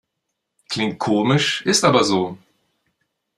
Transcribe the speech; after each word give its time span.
Klingt 0.69 0.97
komisch, 0.97 1.61
ist 1.61 1.83
aber 1.83 2.03
so. 2.03 2.35